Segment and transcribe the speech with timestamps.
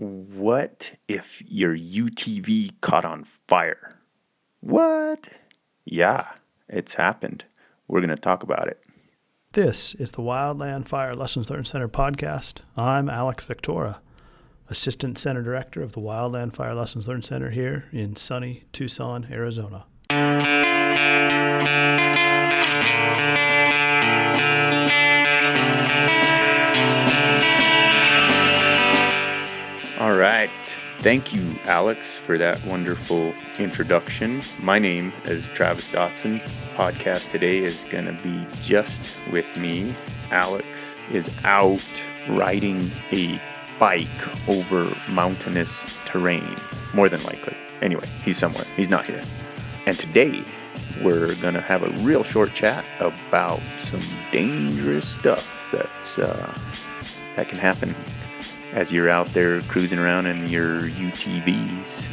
[0.00, 4.00] What if your UTV caught on fire?
[4.60, 5.28] What?
[5.84, 6.26] Yeah,
[6.70, 7.44] it's happened.
[7.86, 8.82] We're going to talk about it.
[9.52, 12.62] This is the Wildland Fire Lessons Learned Center podcast.
[12.78, 13.98] I'm Alex Viktora,
[14.70, 19.84] Assistant Center Director of the Wildland Fire Lessons Learned Center here in sunny Tucson, Arizona.
[30.00, 30.78] All right.
[31.00, 34.40] Thank you, Alex, for that wonderful introduction.
[34.58, 36.40] My name is Travis Dotson.
[36.74, 39.94] Podcast today is going to be just with me.
[40.30, 41.84] Alex is out
[42.30, 43.38] riding a
[43.78, 46.56] bike over mountainous terrain,
[46.94, 47.54] more than likely.
[47.82, 48.64] Anyway, he's somewhere.
[48.78, 49.20] He's not here.
[49.84, 50.42] And today,
[51.04, 54.00] we're going to have a real short chat about some
[54.32, 56.58] dangerous stuff that's, uh,
[57.36, 57.94] that can happen
[58.72, 62.06] as you're out there cruising around in your UTVs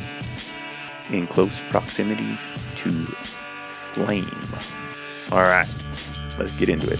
[1.11, 2.37] in close proximity
[2.75, 2.89] to
[3.67, 4.47] flame.
[5.31, 5.67] All right,
[6.37, 6.99] let's get into it.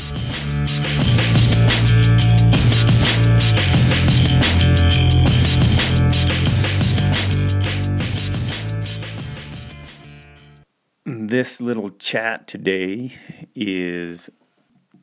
[11.06, 13.14] This little chat today
[13.56, 14.30] is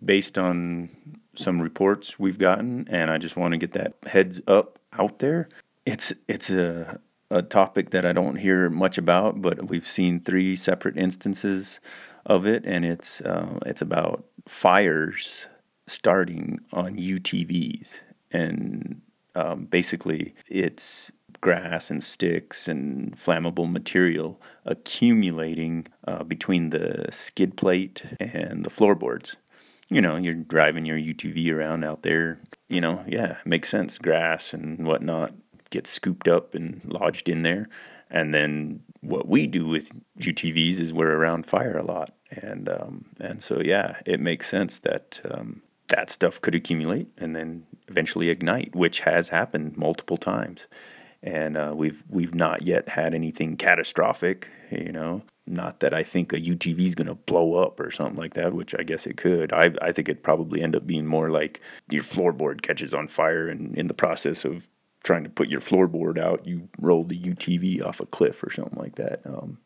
[0.02, 0.90] based on
[1.38, 5.48] some reports we've gotten, and I just want to get that heads up out there.
[5.86, 10.54] It's it's a a topic that I don't hear much about, but we've seen three
[10.54, 11.80] separate instances
[12.26, 15.46] of it, and it's uh, it's about fires
[15.86, 19.00] starting on UTVs, and
[19.34, 28.02] um, basically it's grass and sticks and flammable material accumulating uh, between the skid plate
[28.18, 29.36] and the floorboards
[29.90, 33.98] you know, you're driving your UTV around out there, you know, yeah, makes sense.
[33.98, 35.34] Grass and whatnot
[35.70, 37.68] gets scooped up and lodged in there.
[38.10, 42.14] And then what we do with UTVs is we're around fire a lot.
[42.30, 47.34] And, um, and so, yeah, it makes sense that um, that stuff could accumulate and
[47.34, 50.66] then eventually ignite, which has happened multiple times.
[51.24, 55.22] And uh, we've we've not yet had anything catastrophic, you know.
[55.46, 58.54] Not that I think a UTV is going to blow up or something like that,
[58.54, 59.52] which I guess it could.
[59.52, 63.48] I, I think it'd probably end up being more like your floorboard catches on fire,
[63.48, 64.68] and in the process of
[65.02, 68.78] trying to put your floorboard out, you roll the UTV off a cliff or something
[68.78, 69.20] like that.
[69.26, 69.58] Um,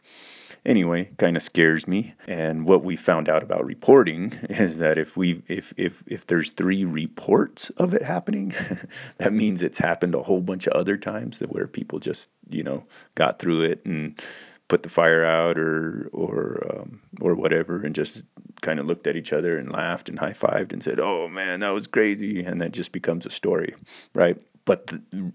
[0.65, 2.15] anyway, kind of scares me.
[2.27, 6.51] And what we found out about reporting is that if we if if if there's
[6.51, 8.55] three reports of it happening,
[9.19, 12.63] that means it's happened a whole bunch of other times that where people just you
[12.63, 14.21] know got through it and
[14.69, 18.25] put the fire out or or um, or whatever, and just
[18.61, 21.61] kind of looked at each other and laughed and high fived and said, "Oh man,
[21.61, 23.75] that was crazy," and that just becomes a story,
[24.15, 24.39] right?
[24.69, 24.87] But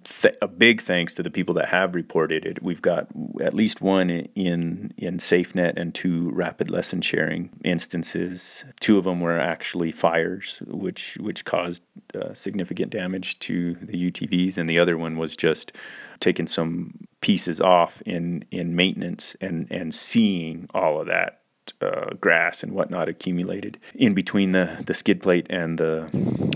[0.03, 2.61] th- a big thanks to the people that have reported it.
[2.61, 3.07] We've got
[3.41, 8.63] at least one in in SafeNet and two rapid lesson sharing instances.
[8.79, 11.81] Two of them were actually fires, which which caused
[12.13, 15.71] uh, significant damage to the UTVs, and the other one was just
[16.19, 21.42] taking some pieces off in in maintenance and and seeing all of that
[21.81, 26.09] uh, grass and whatnot accumulated in between the, the skid plate and the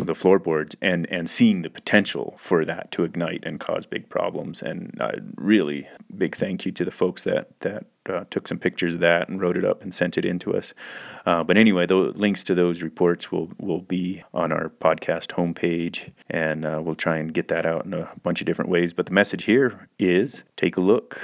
[0.08, 4.62] the floorboards, and and seeing the potential for that to ignite and cause big problems.
[4.62, 8.94] And uh, really big thank you to the folks that that uh, took some pictures
[8.96, 10.74] of that and wrote it up and sent it in to us.
[11.26, 16.12] Uh, but anyway, the links to those reports will will be on our podcast homepage,
[16.30, 18.94] and uh, we'll try and get that out in a bunch of different ways.
[18.94, 21.20] But the message here is: take a look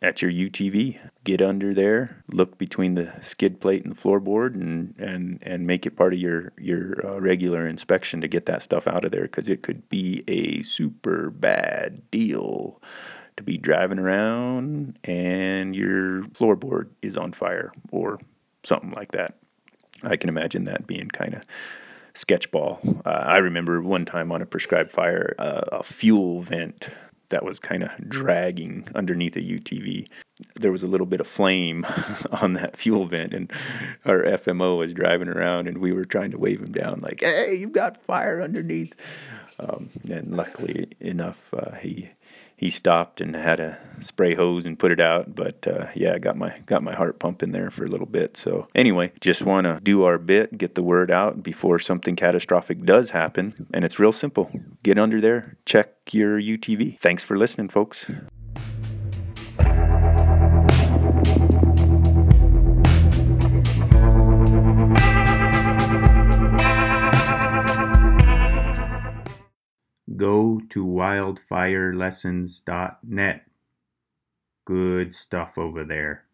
[0.00, 4.94] at your UTV, get under there, look between the skid plate and the floorboard, and
[4.98, 8.86] and and make it part of your your uh, regular inspection to get that stuff
[8.86, 12.80] out of there because it could be a super bad deal
[13.36, 18.18] to be driving around and your floorboard is on fire or
[18.64, 19.34] something like that.
[20.02, 21.42] I can imagine that being kind of
[22.14, 23.02] sketchball.
[23.06, 26.88] Uh, I remember one time on a prescribed fire, uh, a fuel vent
[27.30, 30.08] that was kind of dragging underneath a UTV.
[30.56, 31.86] There was a little bit of flame
[32.30, 33.50] on that fuel vent, and
[34.04, 37.54] our FMO was driving around, and we were trying to wave him down, like, "Hey,
[37.54, 38.94] you've got fire underneath."
[39.58, 42.10] Um, and luckily enough, uh, he
[42.62, 45.34] he stopped and had a spray hose and put it out.
[45.34, 48.36] But uh, yeah, I got my got my heart pumping there for a little bit.
[48.36, 52.84] So anyway, just want to do our bit, get the word out before something catastrophic
[52.84, 53.66] does happen.
[53.74, 54.52] And it's real simple.
[54.84, 57.00] Get under there, check your UTV.
[57.00, 58.08] Thanks for listening, folks.
[70.16, 73.44] Go to wildfirelessons.net.
[74.64, 76.24] Good stuff over there.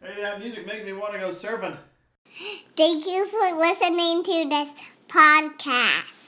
[0.00, 1.76] Hey, that music makes me want to go surfing.
[2.76, 4.74] Thank you for listening to this
[5.08, 6.27] podcast.